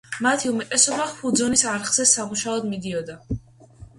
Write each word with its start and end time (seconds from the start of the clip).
მათი 0.25 0.47
უმეტესობა 0.51 1.05
ჰუძონის 1.17 1.65
არხზე 1.73 2.07
სამუშაოდ 2.13 2.67
მიდიოდა. 2.73 3.21